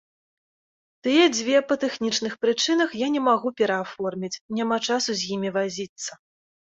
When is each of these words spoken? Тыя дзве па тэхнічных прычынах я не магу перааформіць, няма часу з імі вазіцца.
Тыя 1.07 1.25
дзве 1.33 1.57
па 1.71 1.75
тэхнічных 1.83 2.33
прычынах 2.45 2.89
я 3.01 3.07
не 3.15 3.21
магу 3.27 3.51
перааформіць, 3.61 4.31
няма 4.61 4.79
часу 4.89 5.09
з 5.21 5.29
імі 5.37 5.49
вазіцца. 5.59 6.11